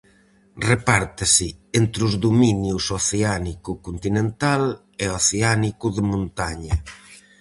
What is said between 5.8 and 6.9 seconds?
de montaña.